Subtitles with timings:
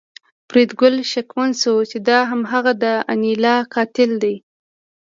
[0.49, 4.35] فریدګل شکمن شو چې دا هماغه د انیلا قاتل دی